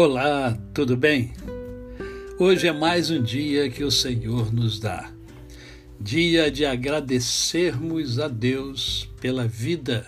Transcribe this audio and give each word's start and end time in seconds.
Olá, 0.00 0.56
tudo 0.72 0.96
bem? 0.96 1.32
Hoje 2.38 2.68
é 2.68 2.72
mais 2.72 3.10
um 3.10 3.20
dia 3.20 3.68
que 3.68 3.82
o 3.82 3.90
Senhor 3.90 4.54
nos 4.54 4.78
dá. 4.78 5.10
Dia 5.98 6.52
de 6.52 6.64
agradecermos 6.64 8.20
a 8.20 8.28
Deus 8.28 9.10
pela 9.20 9.48
vida. 9.48 10.06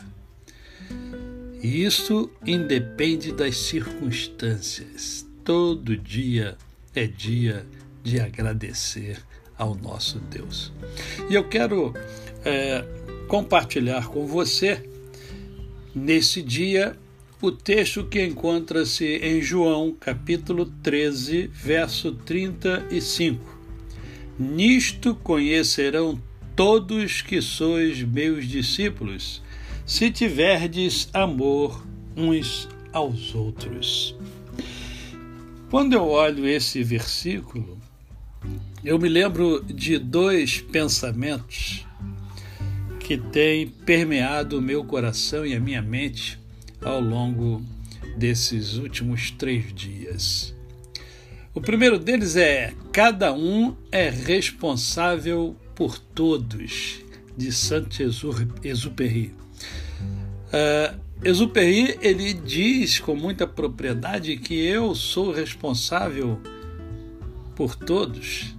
E 1.60 1.82
isso 1.84 2.30
independe 2.46 3.32
das 3.32 3.56
circunstâncias. 3.56 5.26
Todo 5.42 5.96
dia 5.96 6.56
é 6.94 7.08
dia 7.08 7.66
de 8.00 8.20
agradecer 8.20 9.18
ao 9.58 9.74
nosso 9.74 10.20
Deus. 10.20 10.72
E 11.28 11.34
eu 11.34 11.48
quero 11.48 11.92
é, 12.44 12.84
compartilhar 13.26 14.06
com 14.06 14.24
você, 14.24 14.88
nesse 15.92 16.42
dia, 16.42 16.96
o 17.42 17.50
texto 17.50 18.04
que 18.04 18.22
encontra-se 18.22 19.16
em 19.16 19.40
João, 19.40 19.96
capítulo 19.98 20.66
13, 20.82 21.46
verso 21.46 22.12
35. 22.12 23.58
Nisto 24.38 25.14
conhecerão 25.14 26.20
todos 26.54 27.22
que 27.22 27.40
sois 27.40 28.02
meus 28.02 28.46
discípulos, 28.46 29.42
se 29.86 30.10
tiverdes 30.10 31.08
amor 31.14 31.82
uns 32.14 32.68
aos 32.92 33.34
outros. 33.34 34.14
Quando 35.70 35.94
eu 35.94 36.06
olho 36.08 36.46
esse 36.46 36.82
versículo, 36.82 37.78
eu 38.84 38.98
me 38.98 39.08
lembro 39.08 39.64
de 39.64 39.96
dois 39.98 40.60
pensamentos 40.60 41.86
que 42.98 43.16
têm 43.16 43.66
permeado 43.66 44.58
o 44.58 44.62
meu 44.62 44.84
coração 44.84 45.46
e 45.46 45.54
a 45.54 45.60
minha 45.60 45.80
mente 45.80 46.39
ao 46.84 47.00
longo 47.00 47.62
desses 48.16 48.76
últimos 48.76 49.30
três 49.30 49.72
dias. 49.72 50.54
O 51.54 51.60
primeiro 51.60 51.98
deles 51.98 52.36
é: 52.36 52.74
cada 52.92 53.32
um 53.32 53.74
é 53.90 54.08
responsável 54.08 55.56
por 55.74 55.98
todos, 55.98 57.00
de 57.36 57.50
Saint-Exupéry. 57.52 59.34
Uh, 60.52 61.00
Exupéry 61.22 61.98
ele 62.00 62.32
diz 62.32 62.98
com 62.98 63.14
muita 63.14 63.46
propriedade 63.46 64.36
que 64.36 64.54
eu 64.54 64.94
sou 64.94 65.32
responsável 65.32 66.40
por 67.54 67.74
todos, 67.76 68.54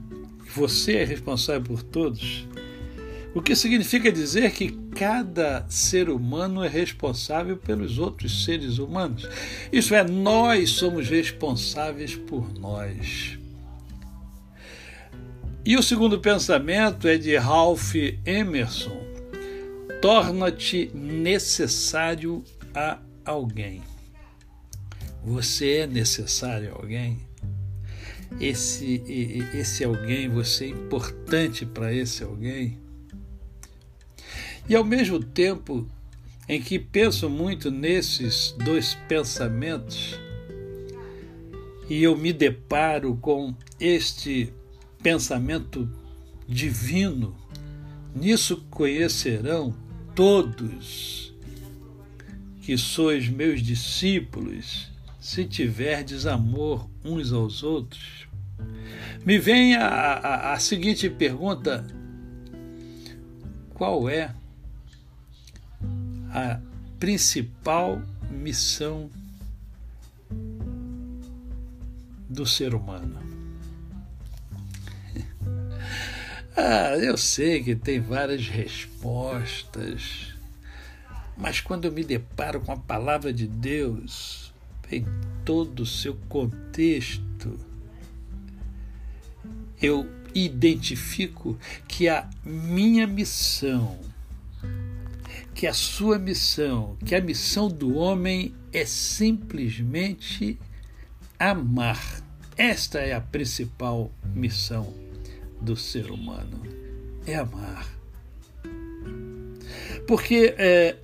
você 0.53 0.97
é 0.97 1.03
responsável 1.03 1.63
por 1.63 1.81
todos. 1.81 2.45
O 3.33 3.41
que 3.41 3.55
significa 3.55 4.11
dizer 4.11 4.51
que 4.51 4.71
cada 4.93 5.65
ser 5.69 6.09
humano 6.09 6.63
é 6.63 6.67
responsável 6.67 7.55
pelos 7.55 7.97
outros 7.97 8.43
seres 8.43 8.77
humanos. 8.77 9.27
Isso 9.71 9.95
é, 9.95 10.03
nós 10.03 10.71
somos 10.71 11.07
responsáveis 11.07 12.13
por 12.13 12.53
nós. 12.59 13.39
E 15.63 15.77
o 15.77 15.83
segundo 15.83 16.19
pensamento 16.19 17.07
é 17.07 17.17
de 17.17 17.37
Ralph 17.37 17.95
Emerson: 18.25 18.99
torna-te 20.01 20.91
necessário 20.93 22.43
a 22.75 22.99
alguém. 23.23 23.81
Você 25.23 25.77
é 25.77 25.87
necessário 25.87 26.73
a 26.73 26.81
alguém? 26.81 27.19
Esse, 28.39 29.03
esse 29.53 29.83
alguém, 29.83 30.27
você 30.27 30.65
é 30.65 30.69
importante 30.69 31.65
para 31.65 31.93
esse 31.93 32.23
alguém? 32.23 32.79
E 34.67 34.75
ao 34.75 34.83
mesmo 34.83 35.19
tempo 35.19 35.87
em 36.47 36.61
que 36.61 36.77
penso 36.77 37.29
muito 37.29 37.71
nesses 37.71 38.55
dois 38.57 38.95
pensamentos, 39.07 40.19
e 41.89 42.03
eu 42.03 42.17
me 42.17 42.31
deparo 42.31 43.15
com 43.17 43.53
este 43.79 44.51
pensamento 45.01 45.89
divino, 46.47 47.35
nisso 48.15 48.65
conhecerão 48.69 49.75
todos 50.15 51.33
que 52.61 52.77
sois 52.77 53.27
meus 53.27 53.61
discípulos, 53.61 54.91
se 55.19 55.45
tiverdes 55.45 56.25
amor 56.25 56.89
uns 57.03 57.31
aos 57.31 57.63
outros. 57.63 58.27
Me 59.25 59.37
vem 59.37 59.75
a, 59.75 59.87
a, 59.87 60.53
a 60.53 60.59
seguinte 60.59 61.09
pergunta: 61.09 61.85
qual 63.73 64.07
é 64.09 64.33
a 66.33 66.59
principal 66.99 68.01
missão 68.29 69.09
do 72.29 72.45
ser 72.45 72.73
humano. 72.73 73.19
Ah, 76.53 76.97
eu 76.97 77.17
sei 77.17 77.63
que 77.63 77.73
tem 77.73 78.01
várias 78.01 78.45
respostas, 78.45 80.35
mas 81.37 81.61
quando 81.61 81.85
eu 81.85 81.93
me 81.93 82.03
deparo 82.03 82.59
com 82.59 82.73
a 82.73 82.77
palavra 82.77 83.31
de 83.31 83.47
Deus, 83.47 84.53
em 84.91 85.05
todo 85.45 85.79
o 85.79 85.85
seu 85.85 86.13
contexto, 86.27 87.57
eu 89.81 90.05
identifico 90.35 91.57
que 91.87 92.09
a 92.09 92.29
minha 92.43 93.07
missão 93.07 93.97
que 95.53 95.67
a 95.67 95.73
sua 95.73 96.17
missão, 96.17 96.97
que 97.05 97.15
a 97.15 97.21
missão 97.21 97.67
do 97.67 97.95
homem 97.95 98.55
é 98.71 98.85
simplesmente 98.85 100.57
amar. 101.37 102.21
Esta 102.57 102.99
é 102.99 103.13
a 103.13 103.21
principal 103.21 104.11
missão 104.33 104.93
do 105.61 105.75
ser 105.75 106.11
humano: 106.11 106.61
é 107.25 107.35
amar. 107.35 107.87
Porque 110.07 110.55
é, 110.57 110.95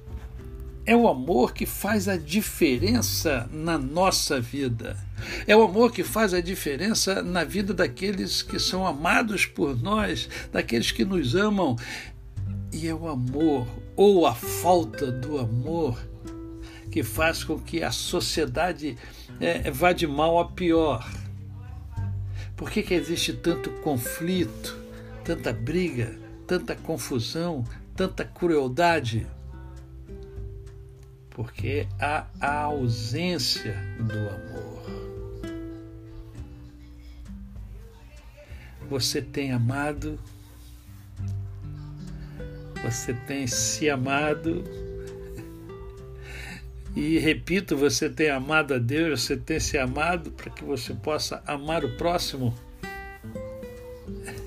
é 0.85 0.96
o 0.96 1.08
amor 1.08 1.53
que 1.53 1.66
faz 1.66 2.08
a 2.08 2.18
diferença 2.18 3.50
na 3.52 3.78
nossa 3.78 4.40
vida. 4.40 4.97
É 5.46 5.56
o 5.56 5.64
amor 5.64 5.91
que 5.91 6.03
faz 6.03 6.34
a 6.34 6.41
diferença 6.41 7.22
na 7.22 7.44
vida 7.44 7.74
daqueles 7.74 8.41
que 8.41 8.59
são 8.59 8.85
amados 8.85 9.46
por 9.46 9.79
nós, 9.81 10.29
daqueles 10.52 10.91
que 10.91 11.03
nos 11.03 11.35
amam. 11.35 11.75
E 12.79 12.88
é 12.88 12.93
o 12.93 13.07
amor 13.07 13.67
ou 13.95 14.27
a 14.27 14.35
falta 14.35 15.11
do 15.11 15.39
amor 15.39 15.99
que 16.91 17.01
faz 17.01 17.43
com 17.43 17.57
que 17.57 17.81
a 17.81 17.89
sociedade 17.89 18.95
é, 19.41 19.71
vá 19.71 19.93
de 19.93 20.05
mal 20.05 20.38
a 20.38 20.51
pior. 20.51 21.11
Por 22.55 22.69
que, 22.69 22.83
que 22.83 22.93
existe 22.93 23.33
tanto 23.33 23.71
conflito, 23.81 24.77
tanta 25.25 25.51
briga, 25.51 26.16
tanta 26.45 26.75
confusão, 26.75 27.66
tanta 27.95 28.23
crueldade? 28.23 29.25
Porque 31.31 31.87
há 31.99 32.27
a 32.39 32.59
ausência 32.61 33.75
do 33.99 34.19
amor. 34.19 34.83
Você 38.87 39.19
tem 39.19 39.51
amado 39.51 40.19
você 42.89 43.13
tem 43.13 43.45
se 43.47 43.89
amado. 43.89 44.63
E 46.95 47.19
repito, 47.19 47.75
você 47.75 48.09
tem 48.09 48.29
amado 48.29 48.73
a 48.73 48.77
Deus, 48.77 49.23
você 49.23 49.37
tem 49.37 49.59
se 49.59 49.77
amado 49.77 50.31
para 50.31 50.49
que 50.49 50.63
você 50.63 50.93
possa 50.93 51.43
amar 51.45 51.83
o 51.83 51.97
próximo. 51.97 52.57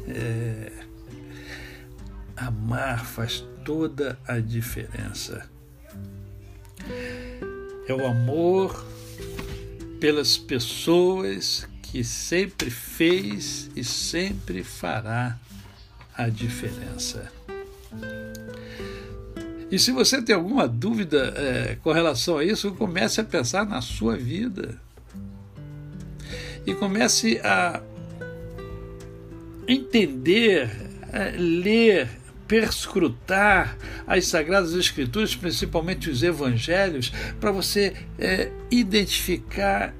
É, 0.08 0.72
amar 2.36 3.04
faz 3.04 3.44
toda 3.64 4.19
a 4.26 4.38
diferença. 4.38 5.48
É 7.86 7.93
o 7.93 8.06
amor 8.06 8.84
pelas 10.00 10.38
pessoas 10.38 11.69
que 11.82 12.02
sempre 12.02 12.70
fez 12.70 13.70
e 13.76 13.84
sempre 13.84 14.64
fará 14.64 15.38
a 16.16 16.28
diferença. 16.28 17.31
E 19.70 19.78
se 19.78 19.92
você 19.92 20.20
tem 20.20 20.34
alguma 20.34 20.66
dúvida 20.66 21.32
é, 21.37 21.76
com 21.82 21.92
relação 21.92 22.38
a 22.38 22.44
isso, 22.44 22.72
comece 22.72 23.20
a 23.20 23.25
pensar 23.25 23.64
na 23.64 23.81
sua 23.81 24.16
vida. 24.16 24.81
E 26.66 26.75
comece 26.75 27.40
a 27.44 27.81
entender, 29.69 30.69
a 31.12 31.37
ler, 31.38 32.08
perscrutar 32.48 33.78
as 34.08 34.26
Sagradas 34.26 34.75
Escrituras, 34.75 35.36
principalmente 35.36 36.10
os 36.10 36.25
Evangelhos, 36.25 37.12
para 37.38 37.52
você 37.52 37.94
é, 38.19 38.50
identificar 38.72 39.94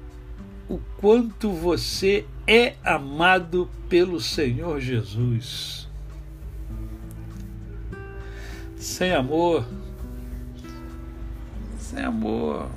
o 0.67 0.77
quanto 0.97 1.49
você 1.53 2.25
é 2.45 2.73
amado 2.83 3.69
pelo 3.87 4.19
Senhor 4.19 4.81
Jesus. 4.81 5.89
Sem 8.81 9.13
amor, 9.13 9.63
sem 11.77 12.03
amor, 12.03 12.67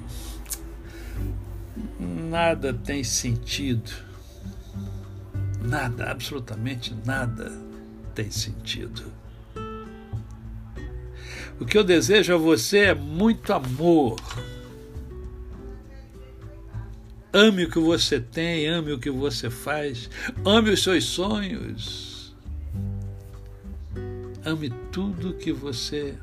nada 1.99 2.75
tem 2.75 3.03
sentido. 3.03 3.91
Nada, 5.63 6.11
absolutamente 6.11 6.95
nada 7.07 7.51
tem 8.15 8.31
sentido. 8.31 9.11
O 11.59 11.65
que 11.65 11.79
eu 11.79 11.83
desejo 11.83 12.35
a 12.35 12.37
você 12.37 12.81
é 12.81 12.95
muito 12.95 13.51
amor. 13.55 14.21
Ame 17.33 17.65
o 17.65 17.71
que 17.71 17.79
você 17.79 18.21
tem, 18.21 18.69
ame 18.69 18.93
o 18.93 18.99
que 18.99 19.11
você 19.11 19.49
faz, 19.49 20.11
ame 20.45 20.69
os 20.69 20.83
seus 20.83 21.05
sonhos. 21.05 22.14
Ame 24.47 24.69
tudo 24.93 25.33
que 25.33 25.51
você 25.51 26.19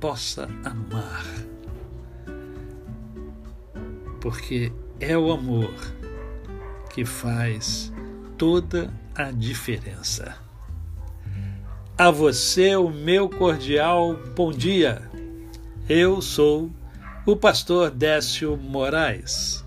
possa 0.00 0.48
amar. 0.64 1.26
Porque 4.18 4.72
é 4.98 5.18
o 5.18 5.30
amor 5.30 5.74
que 6.94 7.04
faz 7.04 7.92
toda 8.38 8.90
a 9.14 9.30
diferença. 9.30 10.38
A 11.98 12.10
você 12.10 12.74
o 12.76 12.88
meu 12.88 13.28
cordial 13.28 14.16
bom 14.34 14.50
dia. 14.50 15.02
Eu 15.86 16.22
sou 16.22 16.70
o 17.26 17.36
pastor 17.36 17.90
Décio 17.90 18.56
Moraes. 18.56 19.65